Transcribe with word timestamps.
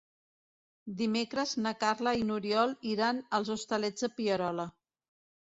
Dimecres 1.01 1.53
na 1.65 1.73
Carla 1.83 2.13
i 2.21 2.25
n'Oriol 2.29 2.75
iran 2.95 3.21
als 3.41 3.55
Hostalets 3.57 4.07
de 4.07 4.11
Pierola. 4.17 4.71